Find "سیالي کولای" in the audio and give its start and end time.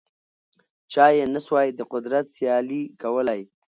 2.35-3.41